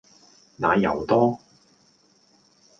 [0.57, 1.39] 奶油多